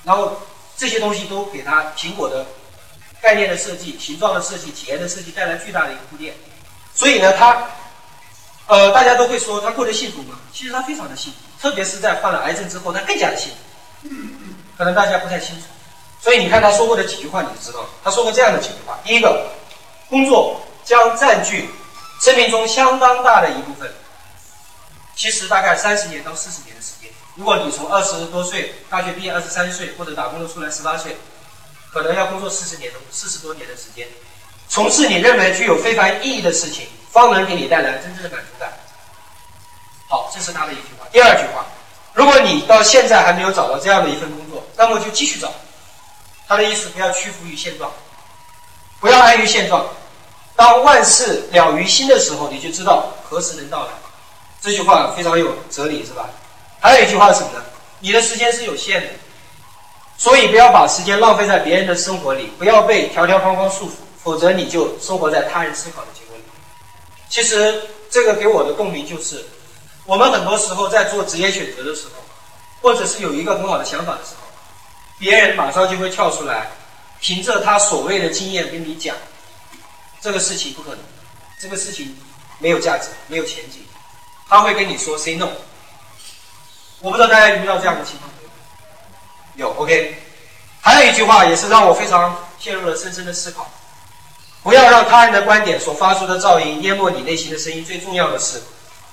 [0.03, 0.41] 然后
[0.77, 2.45] 这些东西都给他苹果的。
[3.21, 6.35] 概念的设计、形状的设计、体验的设计带来巨大的一个铺垫，
[6.93, 7.69] 所以呢，他，
[8.67, 10.39] 呃，大家都会说他过得幸福吗？
[10.53, 14.09] 其实他非常的幸福，特别是在患了癌症之后，他更加的幸福。
[14.77, 15.63] 可能大家不太清楚，
[16.21, 17.89] 所以你看他说过的几句话，你就知道了。
[18.03, 19.47] 他说过这样的几句话：第一个，
[20.07, 21.69] 工作将占据
[22.21, 23.91] 生命中相当大的一部分，
[25.15, 27.09] 其实大概三十年到四十年的时间。
[27.35, 31.17] 如果你从二十多岁大学毕业，二十三岁或者打工的出来十八岁。
[31.97, 34.07] 可能要工作四十年四十多年的时间，
[34.69, 38.71] 从事你认为具有非凡意义的事情，方能给你带来真正的满足感。
[40.07, 41.07] 好，这是他的一句话。
[41.11, 41.65] 第二句话，
[42.13, 45.51] 如果你到现在还没有找到这样的一份工作，那么就继续找。
[46.47, 47.91] 他的意思，不要屈服于现状，
[48.99, 49.83] 不要安于现状。
[50.55, 53.89] 当万事了于心的时候，你就知道何时能到来。
[54.61, 56.29] 这句话非常有哲理，是吧？
[56.79, 57.65] 还有一句话是什么呢？
[58.01, 59.07] 你的时间是有限的。
[60.17, 66.43] 所以不要把时间浪费在别人的生活里，不要被条条框框束缚，否则你就生活在他人思考的结果里。
[67.29, 69.45] 其实这个给我的共鸣就是，
[70.05, 72.23] 我们很多时候在做职业选择的时候，
[72.81, 74.47] 或者是有一个很好的想法的时候，
[75.19, 76.71] 别人马上就会跳出来，
[77.19, 79.15] 凭着他所谓的经验跟你讲，
[80.19, 80.99] 这个事情不可能，
[81.61, 82.17] 这个事情
[82.57, 83.85] 没有价值、没有前景，
[84.49, 85.47] 他会跟你说 “say no”。
[87.01, 88.27] 我不知道大家遇到这样的情况
[89.57, 90.23] 有？，OK。
[90.81, 93.69] 还有一句话也是让我非常陷入了深深的思考：
[94.63, 97.83] 不要让他人的观点所发出的噪音淹没你内心的声音。
[97.83, 98.61] 最重要的是，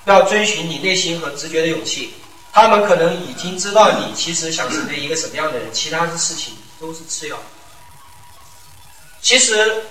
[0.05, 2.13] 要遵循你内心和直觉的勇气。
[2.53, 7.37] 他们可能已经知道你其实想成为一个什么样的人，其他的事情都是次要。
[9.21, 9.83] 其实，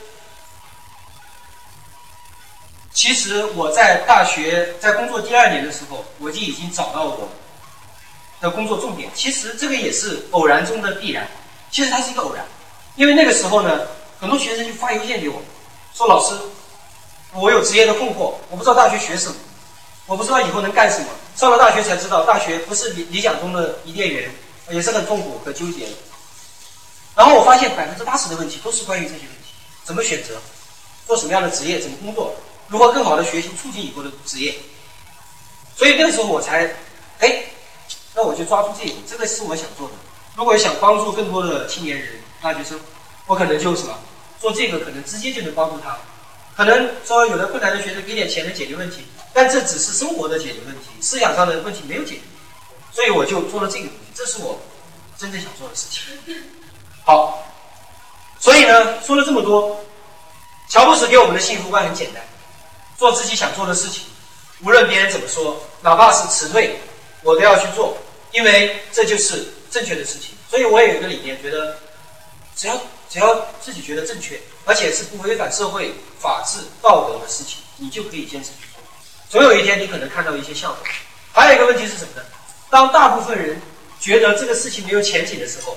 [2.93, 7.29] 其实我在大学在工作第二年的时候，我就已经找到我
[8.45, 9.11] 的工作重点。
[9.15, 11.27] 其实这个也是偶然中的必然。
[11.71, 12.45] 其实它是一个偶然，
[12.95, 13.81] 因为那个时候呢，
[14.21, 15.43] 很多学生就发邮件给我，
[15.95, 16.37] 说老师，
[17.33, 19.35] 我有职业的困惑，我不知道大学学什么，
[20.07, 21.07] 我不知道以后能干什么。
[21.35, 24.31] 上了大学才知道，大学不是理理想中的伊甸园，
[24.71, 25.93] 也是很痛苦和纠结的。
[27.17, 29.51] 然后我发现百分之八十的问题都是关于这些问题：
[29.83, 30.41] 怎么选择，
[31.09, 32.37] 做什么样的职业，怎么工作，
[32.69, 34.55] 如何更好的学习，促进以后的职业。
[35.77, 36.73] 所以那个时候我才，
[37.19, 37.43] 哎，
[38.15, 39.95] 那我就抓住这个，这个是我想做的。
[40.37, 42.09] 如果想帮助更多的青年人、
[42.41, 42.79] 大学生，
[43.27, 43.99] 我可能就什么
[44.41, 45.97] 做这个，可能直接就能帮助他。
[46.57, 52.21] 可能说有的困难的学生给点钱能解决问题，但这只是生活的解决问题，思想上的问题没有解决。
[52.93, 54.61] 所以我就做了这个东西，这是我
[55.19, 56.03] 真正想做的事情。
[57.05, 57.43] 好，
[58.39, 59.85] 所以呢，说了这么多，
[60.69, 62.23] 乔布斯给我们的幸福观很简单：
[62.97, 64.05] 做自己想做的事情，
[64.63, 66.79] 无论别人怎么说，哪怕是辞退，
[67.23, 67.99] 我都要去做，
[68.35, 69.55] 因为这就是。
[69.75, 71.77] 正确的事情，所以我也有一个理念，觉得
[72.55, 78.81] 只要只要自己觉得正确，而且是不违反社会法治道德的事情，你就可以坚持去做。
[79.29, 80.79] 总有一天你可能看到一些效果。
[81.33, 82.23] 还有一个问题是什么呢？
[82.71, 83.61] 当大部分人
[83.99, 85.77] 觉得这个事情没有前景的时候，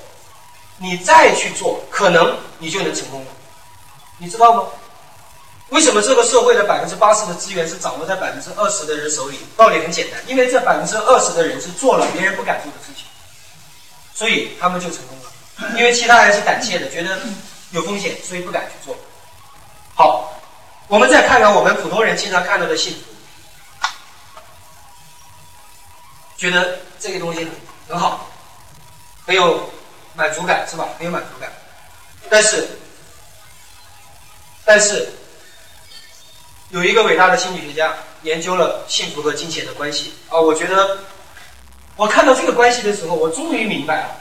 [0.76, 3.32] 你再去做，可能你就能成功了。
[4.18, 4.68] 你知道吗？
[5.70, 9.38] 为什么这个社会的百分之八十的资源是掌握在百分之二十的人手里？
[9.56, 13.04] 道理很简单，因为这百分之二十的人是做了别人不敢做的事情。
[14.14, 17.20] 所以他们就成功了，因为其他人是胆怯的，觉得
[17.70, 18.96] 有风险，所以不敢去做。
[19.94, 20.40] 好，
[20.88, 23.00] 我们再看看我们普通人经常看到的幸福，
[26.36, 27.46] 觉得这个东西
[27.88, 28.28] 很好，
[29.26, 29.70] 很有
[30.14, 30.88] 满足感，是吧？
[30.96, 31.52] 很有满足感。
[32.30, 32.68] 但是，
[34.64, 35.08] 但是
[36.70, 40.98] 有一个伟大的心理学家研究了幸福和金钱的关系啊，我觉得。
[41.96, 44.20] 我看到这个关系的时候，我终于明白了，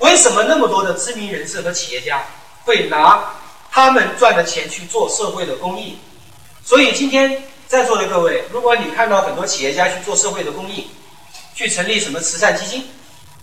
[0.00, 2.20] 为什么那么多的知名人士和企业家
[2.64, 3.32] 会拿
[3.70, 5.96] 他们赚的钱去做社会的公益。
[6.64, 10.90] 所以今天在座的各位，如果你看到很多企业家去做社会的公益，
[11.54, 12.88] 去成立什么慈善基金，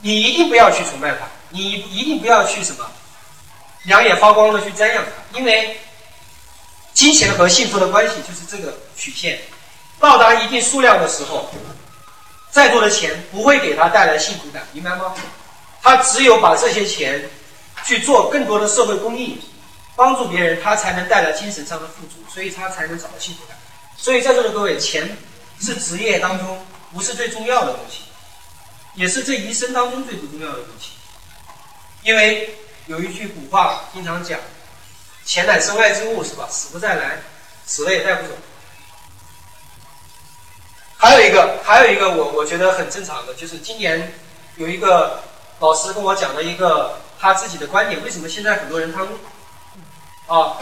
[0.01, 1.19] 你一定不要去崇拜他，
[1.51, 2.85] 你一定不要去什么
[3.83, 5.79] 两眼发光的去瞻仰他，因为
[7.01, 9.39] 金钱和幸福的关系就是这个曲线，
[9.99, 11.49] 到达一定数量的时候。
[12.51, 15.15] 再多的钱不会给他带来幸福感，明白吗？
[15.81, 17.27] 他只有把这些钱
[17.83, 19.39] 去做更多的社会公益，
[19.95, 23.57] 帮助别人，他才能带来精神上的富足，所以他才能找到幸福感。
[23.97, 25.17] 所以在座的各位，钱
[25.59, 28.03] 是职业当中不是最重要的东西，
[28.93, 30.91] 也是这一生当中最不重要的东西。
[32.03, 34.39] 因为有一句古话经常讲
[35.25, 36.47] ：“钱乃身外之物，是吧？
[36.49, 37.19] 死不再来，
[37.65, 38.33] 死了也带不走。”
[40.97, 44.13] 还有一个，还有一个，我我觉得很正常的，就是今年
[44.57, 45.23] 有一个
[45.59, 49.17] 老师跟我讲了一个他自己的观点：为什么现在很多人贪污？
[50.27, 50.57] 啊，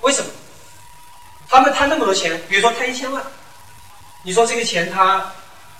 [0.00, 0.28] 为什么？
[1.48, 3.22] 他们贪那么多钱，比如说贪一千万，
[4.24, 5.32] 你说这个钱他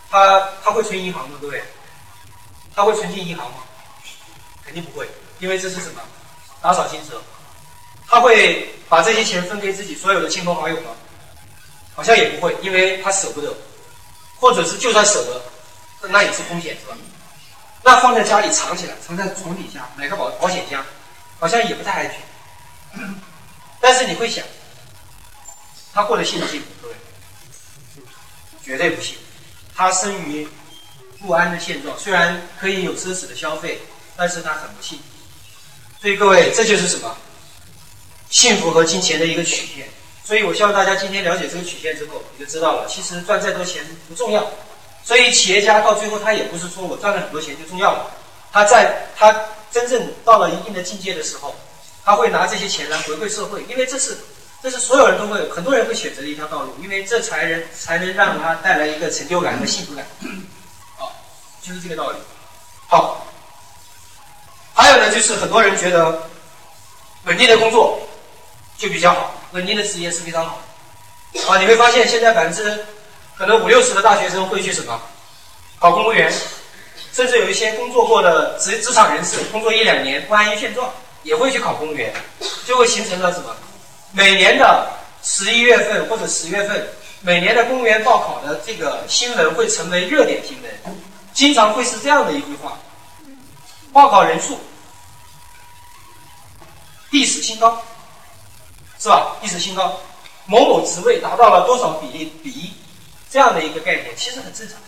[0.09, 1.37] 他他会存银行吗？
[1.41, 1.65] 各位，
[2.77, 3.57] 他会存进银行吗？
[4.65, 5.09] 肯定不会，
[5.41, 6.01] 因为这是什么？
[6.63, 7.21] 打草惊蛇。
[8.09, 10.91] 他会把这些钱分给自己所有的亲朋好友吗？
[11.95, 13.55] 好像也不会，因为他舍不得，
[14.41, 16.97] 或者是就算舍得，那也是风险，是吧？
[17.85, 20.85] 那放在家里藏起来，藏在床底下，买个保保险箱，
[21.39, 22.21] 好像也不太安全。
[23.81, 24.45] 但是你会想，
[25.93, 26.67] 他过得幸不幸福？
[26.83, 26.95] 各位，
[28.63, 29.17] 绝对不幸。
[29.77, 30.49] 他生于
[31.21, 33.81] 不安的现状，虽然可以有奢侈的消费，
[34.17, 34.99] 但是他很不幸。
[36.01, 37.17] 所以各位，这就是什么？
[38.31, 39.89] 幸福和金钱的一个曲线。
[40.25, 44.47] 所以，我希望大家今天了解这个曲线之后，你就知道了，其实赚再多钱不重要。
[45.05, 48.11] 所以，企业家到最后，他也不是说我赚了很多钱就重要了。
[48.51, 49.35] 他在他
[49.71, 51.55] 真正到了一定的境界的时候，
[52.05, 54.17] 他会拿这些钱来回馈社会，因为这是
[54.63, 60.07] 这是所有人都会，很多人会选择的一条道路，因为这才能才能让他带来一个成就感和幸福感。
[60.97, 61.13] 好，
[61.61, 62.17] 就是这个道理。
[62.89, 63.27] 好，
[64.73, 66.31] 还有呢，就是很多人觉得
[67.25, 68.01] 稳定的工作
[68.77, 69.35] 就比较好。
[69.53, 70.59] 稳定的职业是非常好，
[71.49, 72.85] 啊，你会发现现在百分之
[73.37, 75.01] 可能五六十的大学生会去什么
[75.79, 76.33] 考公务员，
[77.13, 82.13] 甚至有一些工作过的职职场人士，工作一两年不安于现状，也会去考公务员，
[82.67, 83.55] 就会形成了什么？
[84.13, 84.89] 每年的
[85.23, 86.89] 十一月份或者十月份，
[87.21, 90.97] 每年的公务员报考的这个新闻会成为热点新闻，
[91.33, 92.79] 经常会是这样的一句话：
[93.93, 94.59] 报考人数
[97.11, 97.83] 历史新高，
[99.05, 99.37] 是吧？
[99.43, 100.01] 历史新高。
[100.47, 102.73] 某某职位达到了多少比例比一，
[103.31, 104.79] 这样的一个概念其实很正常，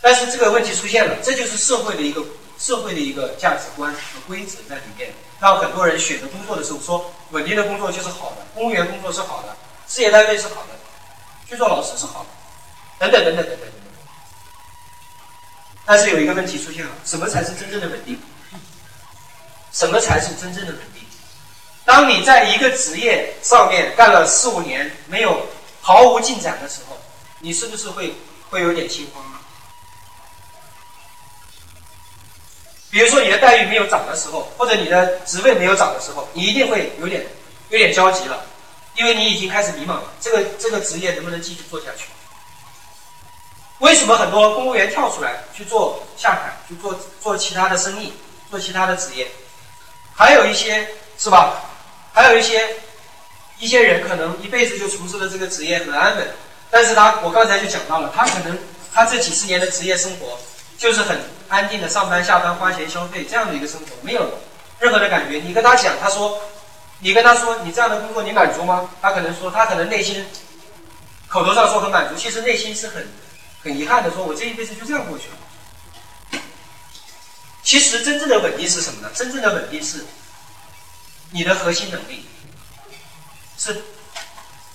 [0.00, 2.24] 但是这个问题出现了，这就是社会的一个
[2.58, 9.54] 社会的一个价值观和规则在里面，让很多人选择工作的时候说稳定的工作就是好的，公务员工作是好的，
[9.88, 10.68] 事业单位是好的，
[11.46, 12.26] 去做老师是好的，
[12.98, 13.92] 等等等等等等等等。
[15.84, 18.18] 但是有一个问题出现了，什么才是真正的稳定？
[19.70, 20.93] 什么才是真正的稳定？
[21.84, 25.46] 当你在一个职业上面干了四五年，没有
[25.80, 26.98] 毫无进展的时候，
[27.40, 28.14] 你是不是会
[28.48, 29.40] 会有点心慌啊？
[32.90, 37.26] 比如说你的待遇没有涨的时候，或者你的职位没有涨的时候，你一定会有点
[37.68, 38.44] 有点焦急了，
[38.96, 42.06] 因为你已经开始迷茫了，这个这个职业能不能继续做下去？
[43.80, 48.14] 为什么很多公务员跳出来去做下海，去做做其他的生意，
[48.50, 49.28] 做其他的职业？
[50.14, 51.60] 还有一些是吧？
[52.14, 52.76] 还有一些
[53.58, 56.26] 一些人可能一辈子就从事了这个职业很安稳，
[56.70, 58.56] 但是他我刚才就讲到了，他可能
[58.92, 60.38] 他这几十年的职业生活
[60.78, 64.38] 就是很安定的上班下班花钱消费这样的一个生活，没有
[64.78, 65.38] 任何的感觉。
[65.38, 66.40] 你跟他讲，他说
[67.00, 68.88] 你跟他说你这样的工作你满足吗？
[69.02, 70.24] 他可能说他可能内心
[71.26, 73.08] 口头上说很满足，其实内心是很
[73.64, 76.40] 很遗憾的，说我这一辈子就这样过去了。
[77.64, 79.10] 其实真正的稳定是什么呢？
[79.14, 80.04] 真正的稳定是。
[81.34, 82.24] 你的核心能力
[83.58, 83.82] 是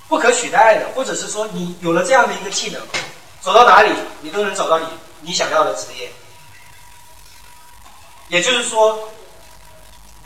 [0.10, 2.82] 不可取代的，或者是说你有了这样的一个技能，
[3.40, 4.86] 走到哪里你都能找到你
[5.22, 6.12] 你想要的职业。
[8.28, 9.10] 也就是说，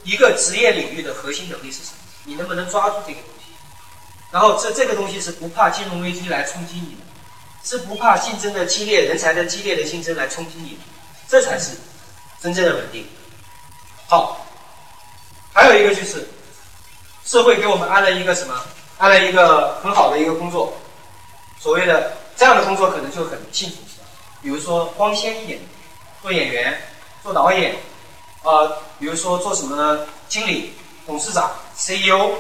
[0.04, 1.98] 一个职业领域的核心能力是什么？
[2.24, 3.54] 你能不能抓住这个东西？
[4.32, 7.04] 然后这这个东西是不怕金融危机来冲击你的，
[7.64, 10.82] 是不怕竞争的激烈、人才的激烈的竞争来冲击你的，
[11.30, 11.78] 这才是
[12.42, 13.08] 真正的稳定。
[14.08, 14.40] 好。
[15.54, 16.28] 还有一个就是，
[17.24, 18.60] 社会给我们安了一个什么？
[18.98, 20.74] 安了一个很好的一个工作，
[21.60, 23.78] 所谓的这样的工作可能就很幸福，
[24.42, 25.60] 比如说光鲜一点，
[26.22, 26.82] 做演员、
[27.22, 27.76] 做导演，
[28.44, 30.74] 啊，比如说做什么呢经理、
[31.06, 32.32] 董事长、CEO，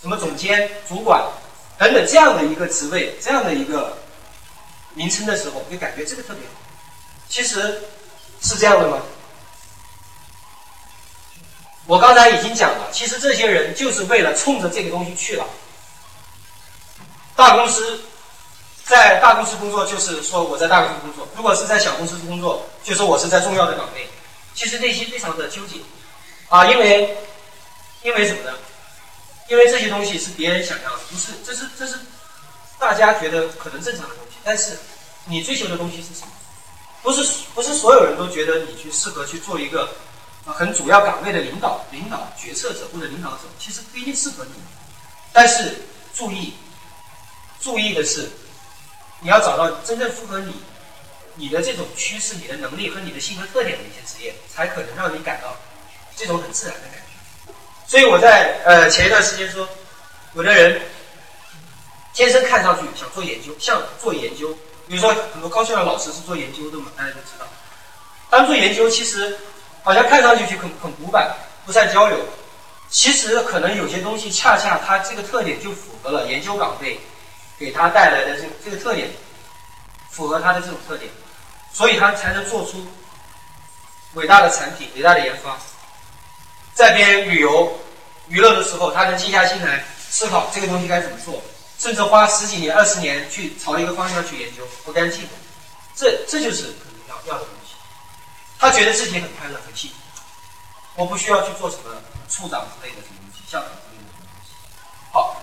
[0.00, 1.22] 什么总监、主管
[1.78, 3.98] 等等这样的一个职位、这样的一个
[4.94, 6.54] 名称的时候，就感觉这个特别好。
[7.28, 7.82] 其实
[8.40, 8.98] 是这样的吗？
[11.86, 15.46] 我刚才已经讲了，其实这些人就是为了冲着这个东西去了。
[17.36, 18.00] 大公司，
[18.84, 24.08] 在大公司工作就是说我在大公司工作；如果是在小公司工作，就说我是在重要的岗位。
[24.52, 25.76] 其实内心非常的纠结
[26.48, 27.16] 啊，因为
[28.02, 28.52] 因为什么呢？
[29.48, 31.94] 因为这些东西是别人想要的，不是这是这是
[32.80, 34.38] 大家觉得可能正常的东西。
[34.42, 34.76] 但是
[35.26, 36.32] 你追求的东西是什么？
[37.02, 37.22] 不是
[37.54, 39.88] 不是所有人都觉得你去适合去做一个。
[40.52, 44.52] 很主要岗位的领导、领导决策者或者领导者，其实不一定适合你。
[45.32, 45.82] 但是
[46.14, 46.54] 注意，
[47.60, 48.30] 注意的是，
[49.20, 50.54] 你要找到真正符合你、
[51.34, 55.56] 你的这种趋势、你的能力和你的性格特点的一些职业，才可能让你感到
[56.14, 57.52] 这种很自然的感觉。
[57.88, 59.68] 所以我在呃前一段时间说，
[60.34, 60.80] 有的人
[62.14, 64.56] 天生看上去想做研究，像做研究，
[64.86, 67.46] 比如说很多高校的老师是做研究的嘛，大家都知道。
[68.30, 69.36] 当做研究，其实。
[69.86, 71.32] 好像看上去就很很古板，
[71.64, 72.18] 不善交流。
[72.90, 77.00] 其实可能有些东西恰恰它这个特点就符合了研究岗位
[77.56, 79.08] 给他带来的这这个特点，
[80.10, 81.08] 符合他的这种特点，
[81.72, 82.84] 所以他才能做出
[84.14, 85.56] 伟大的产品、伟大的研发。
[86.74, 87.78] 在边旅游
[88.26, 91.40] 娱乐的时候，他能静下心来思考这个东西该怎么做，
[91.78, 95.28] 甚至花十几年、二十年去朝一个方向去研究，不甘寂寞。
[95.94, 97.46] 这这就是可能要要的。
[98.58, 99.96] 他觉得自己很快乐、很幸福，
[100.96, 101.90] 我不需要去做什么
[102.28, 104.50] 处长之类的什么东西、校长之类的什么东西。
[105.12, 105.36] 好，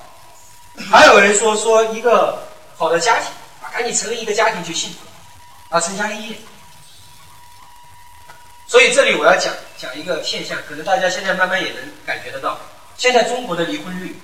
[0.91, 3.29] 还有人说说一个好的家庭
[3.61, 5.11] 啊，赶紧成立一个家庭就幸福了
[5.69, 6.37] 啊，成家立业。
[8.67, 12.57] 所以这里我要讲讲一个现象，可能大家现在慢慢也能感觉得到，
[12.97, 14.19] 现在中国的离婚率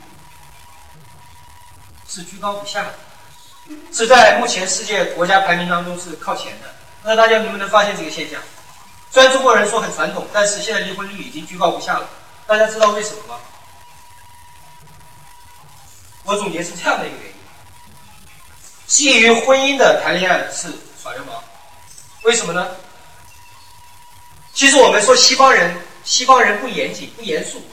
[2.08, 2.96] 是居高不下的，
[3.94, 6.74] 是在目前世界国家排名当中是靠前的。
[7.04, 8.42] 那大家能不能发现这个现象？
[9.12, 12.10] 虽然中国人说很传统，但是现在离婚率已经居高不下了。
[12.45, 13.39] 大家知道为什么吗？
[16.24, 17.34] 我总结是这样的一个原因：
[18.86, 20.68] 基于婚姻的谈恋爱是
[21.01, 21.43] 耍流氓，
[22.24, 22.68] 为什么呢？
[24.53, 27.64] 其实我们说西方人，西方人不严谨、不严肃，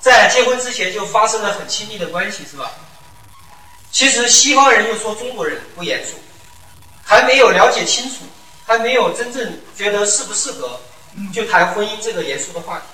[0.00, 2.70] 在结婚之前就发生了很亲密的关系，是吧？
[3.90, 6.14] 其实西方人又说中国人不严肃，
[7.04, 8.24] 还没有了解清楚，
[8.66, 10.80] 还没有真正觉得适不适合，
[11.32, 12.84] 就谈婚姻这个严肃的话题。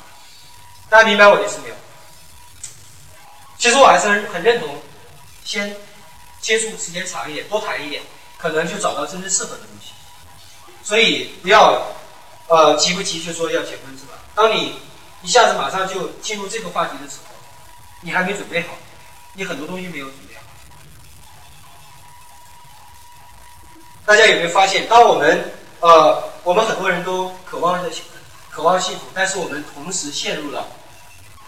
[0.89, 1.75] 大家明白我的意思没有？
[3.59, 4.81] 其实我还是很很认同，
[5.45, 5.75] 先
[6.41, 8.03] 接触时间长一点，多谈一点，
[8.39, 9.93] 可能就找到真正适合的东西。
[10.85, 11.93] 所以不要。
[12.49, 14.19] 呃，急不急就说要结婚是吧？
[14.35, 14.77] 当你
[15.23, 17.35] 一下子马上就进入这个话题的时候，
[18.03, 18.75] 你还没准备好，
[19.33, 20.43] 你很多东西没有准备好。
[24.05, 25.51] 大家有没有发现，当我们
[25.83, 27.91] 呃，我们很多人都渴望着
[28.49, 30.67] 渴望幸福，但是我们同时陷入了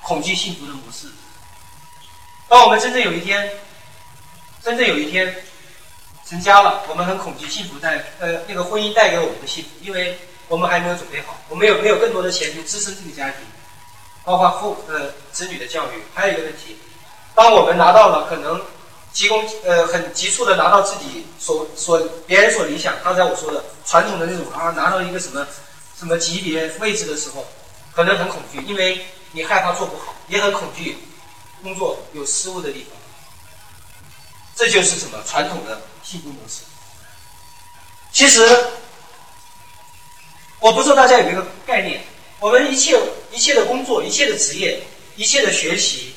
[0.03, 1.09] 恐惧幸福的模式。
[2.49, 3.51] 当我们真正有一天，
[4.63, 5.35] 真正有一天
[6.27, 10.19] 成家了，我们很恐惧幸福带呃那个婚姻带给我们的幸福，因为。
[10.47, 13.39] 我们还没有准备好，我们有没有更多的钱去支撑这个家庭，
[14.25, 16.05] 包括父呃子女的教育。
[16.13, 16.77] 还有一个问题，
[17.35, 18.61] 当我们拿到了可能
[19.15, 25.47] 急功呃很急促的拿到自己所所别人所理想，刚才我说的传统的那种啊拿到一个什么
[25.99, 27.47] 什么级别位置的时候，
[27.95, 30.99] 可能很恐惧，因为你害怕做不好，也很恐惧
[31.63, 32.99] 工作有失误的地方。
[34.55, 36.61] 这就是什么传统的幸福模式。
[38.13, 38.67] 其实。
[40.61, 42.03] 我不知道大家有没有概念，
[42.41, 42.99] 我们一切
[43.31, 44.83] 一切的工作、一切的职业、
[45.15, 46.15] 一切的学习、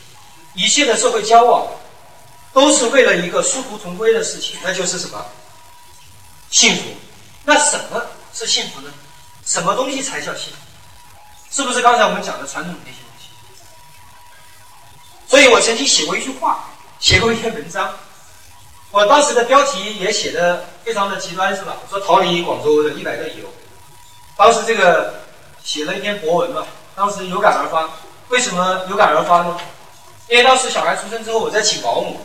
[0.56, 1.68] 一切的社会交往，
[2.58, 5.24] 都是为了一个殊途同归的事情，那就是什么？
[6.50, 6.82] 幸福。
[7.46, 8.04] 那什么
[8.34, 8.92] 是幸福呢？
[9.46, 10.58] 什么东西才叫幸福？
[11.52, 13.28] 是不是刚才我们讲的传统那些东西？
[15.28, 17.94] 所以我曾经写过一句话，写过一篇文章，
[18.90, 21.78] 我当时的标题也写的非常的极端，是吧？
[21.86, 23.54] 我说逃离广州的一百个理由。
[24.36, 25.14] 当时这个
[25.64, 27.88] 写了一篇博文嘛，当时有感而发。
[28.30, 29.56] 为什么有感而发呢？
[30.28, 32.20] 因为当时小孩出生之后，我在请保姆，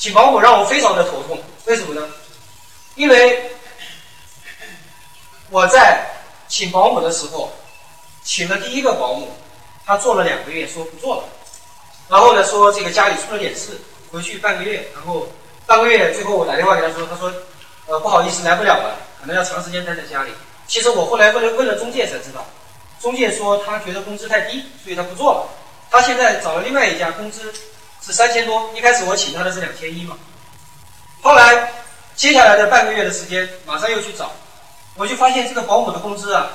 [0.00, 1.38] 请保姆让我非常的头痛。
[1.66, 2.08] 为什么呢？
[2.94, 3.50] 因为
[5.50, 6.06] 我在
[6.48, 7.52] 请保姆的时候，
[8.24, 9.28] 请了第一个保姆，
[9.84, 11.24] 他做了两个月，说不做了。
[12.08, 13.78] 然后呢，说这个家里出了点事，
[14.10, 14.88] 回去半个月。
[14.94, 15.28] 然后
[15.66, 17.30] 半个月，最后我打电话给他说，他说，
[17.84, 20.30] 呃，不好意思，来不了了，可能要长时间待在家里。
[20.66, 22.46] 其实我后来问了问了中介才知道，
[23.02, 25.46] 中介说他觉得工资太低，所以他不做了。
[25.90, 27.52] 他现在找了另外一家，工资
[28.02, 28.70] 是三千多。
[28.74, 30.16] 一开始我请他的是两千一嘛，
[31.22, 31.72] 后来
[32.16, 34.32] 接下来的半个月的时间，马上又去找，
[34.94, 36.50] 我就发现这个保姆的工资啊，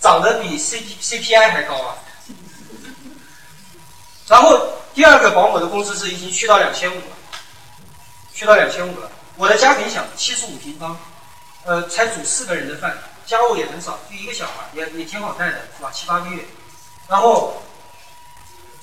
[0.00, 1.96] 涨得比 C P C P I 还高啊。
[4.28, 4.60] 然后
[4.94, 7.16] 第二个保姆的工资是已经去到两千五了，
[8.34, 9.10] 去到两千五了。
[9.36, 10.98] 我的家很小，七十五平方，
[11.64, 12.96] 呃，才煮四个人的饭。
[13.26, 15.90] 家务也很少，就一个小孩，也也挺好带的，是吧？
[15.92, 16.44] 七八个月，
[17.08, 17.60] 然后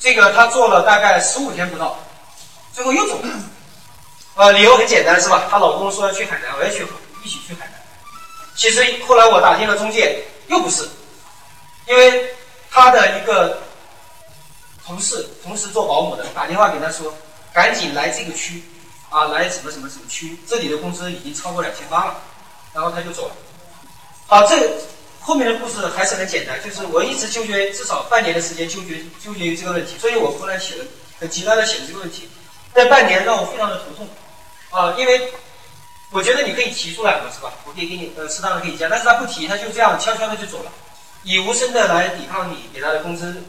[0.04, 1.98] 这个他做了大概十五天不到，
[2.74, 3.30] 最后又走了。
[4.36, 5.46] 呃，理由很简单，是吧？
[5.50, 6.86] 她老公说要去海南，我要去，
[7.24, 7.82] 一起去海南。
[8.54, 10.90] 其实后来我打听了中介，又不是，
[11.88, 12.36] 因为
[12.70, 13.60] 他的一个
[14.86, 17.16] 同事，同时做保姆的，打电话给他说，
[17.54, 18.62] 赶紧来这个区，
[19.10, 22.16] 啊，来什么什么什么区，这里的工资已经超过两千八了，
[22.74, 23.36] 然后他就走了。
[24.28, 24.70] 好，这
[25.26, 30.86] 后面的故事还是很简单，就是我一直纠结至少半年的时间纠结纠结于这个问题，所以我后来写了
[31.18, 32.28] 很极端的写这个问题。
[32.76, 34.10] 那半年让我非常的头痛
[34.70, 35.32] 啊，因为
[36.12, 37.54] 我觉得你可以提出来嘛，是吧？
[37.66, 40.72] 我可以给你呃适当的可以加，但是他不提，他就这样悄悄的就走了，
[41.24, 43.44] 以无声的来抵抗你给他的工资，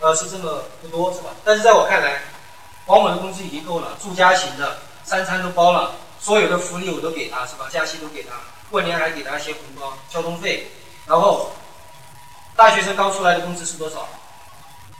[0.00, 1.30] 呃是这么不多是吧？
[1.42, 2.20] 但是在我看来，
[2.84, 7.66] 保姆的工资已经够了，住家型的三餐都包了，所有的福利我都给他是吧？
[7.72, 8.34] 假期都给他。
[8.70, 10.66] 过年还给他一些红包、交通费，
[11.06, 11.52] 然后
[12.56, 14.08] 大学生刚出来的工资是多少？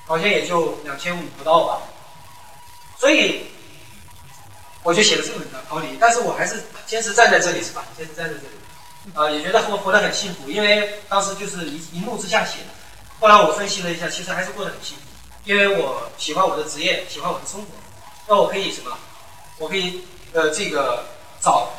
[0.06, 1.82] 好像也就两千五不到吧。
[2.98, 3.46] 所以
[4.82, 7.84] 我就写了这个文章逃离，但是我还是坚持站在这里，是吧？
[7.96, 8.54] 坚持站在这里，
[9.14, 12.66] 啊，也觉得活活得很幸福，因为当时就是一一怒之下写的。
[13.18, 15.02] 后来我分析了一下，其实还是过得很幸福，
[15.44, 17.66] 因为我喜欢我的职业，喜欢我的生活，
[18.28, 18.96] 那我可以什么？
[19.58, 21.04] 我可以呃这个
[21.40, 21.70] 找。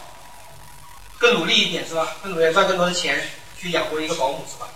[1.18, 2.16] 更努力一点是吧？
[2.24, 3.20] 更努力赚更多的钱
[3.58, 4.68] 去养活一个保姆是吧？